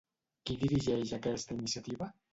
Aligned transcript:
Qui 0.49 0.55
dirigeix 0.61 1.13
aquesta 1.19 1.59
iniciativa? 1.59 2.13